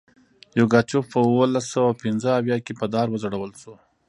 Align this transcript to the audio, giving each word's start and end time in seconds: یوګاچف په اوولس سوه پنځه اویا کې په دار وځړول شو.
یوګاچف 0.59 1.03
په 1.13 1.19
اوولس 1.27 1.65
سوه 1.73 1.91
پنځه 2.03 2.29
اویا 2.39 2.57
کې 2.65 2.73
په 2.79 2.85
دار 2.93 3.07
وځړول 3.09 3.51
شو. 3.61 3.73